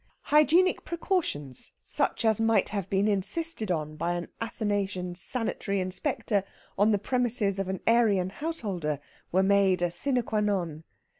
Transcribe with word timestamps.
Hygienic 0.33 0.83
precautions, 0.83 1.73
such 1.83 2.25
as 2.25 2.41
might 2.41 2.69
have 2.69 2.89
been 2.89 3.07
insisted 3.07 3.69
on 3.69 3.97
by 3.97 4.13
an 4.15 4.29
Athanasian 4.41 5.13
sanitary 5.13 5.79
inspector 5.79 6.43
on 6.75 6.89
the 6.89 6.97
premises 6.97 7.59
of 7.59 7.67
an 7.69 7.81
Arian 7.85 8.31
householder, 8.31 8.99
were 9.31 9.43
made 9.43 9.83
a 9.83 9.91
sine 9.91 10.23
qua 10.23 10.39
non. 10.39 10.83